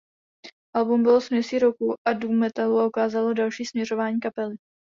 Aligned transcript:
Album 0.75 1.03
bylo 1.03 1.21
směsí 1.21 1.59
rocku 1.59 1.93
a 2.07 2.13
doom 2.13 2.39
metalu 2.39 2.79
a 2.79 2.87
ukázalo 2.87 3.33
další 3.33 3.65
směřování 3.65 4.19
kapely. 4.19 4.55